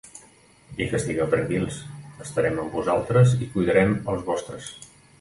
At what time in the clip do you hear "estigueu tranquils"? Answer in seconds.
0.99-1.77